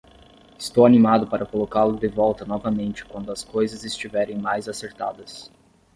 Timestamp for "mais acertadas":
4.35-5.51